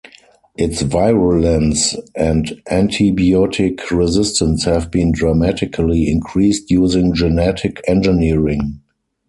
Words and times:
Its 0.57 0.81
virulence 0.81 1.95
and 2.15 2.59
antibiotic 2.71 3.91
resistance 3.91 4.63
have 4.65 4.89
been 4.89 5.11
dramatically 5.11 6.09
increased 6.11 6.71
using 6.71 7.13
genetic 7.13 7.79
engineering. 7.87 8.81